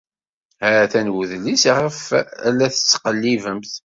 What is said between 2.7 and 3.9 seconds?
tettqellibemt.